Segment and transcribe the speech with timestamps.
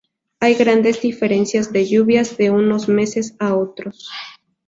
[0.39, 4.09] Hay grandes diferencias de lluvias de unos meses a otros.